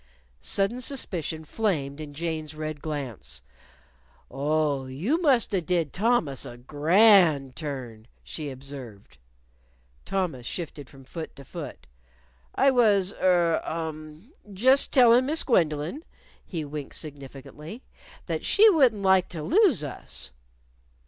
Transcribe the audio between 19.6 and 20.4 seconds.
us."